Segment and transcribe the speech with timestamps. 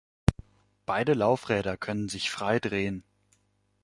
[0.87, 3.03] Beide Laufräder können sich frei drehen.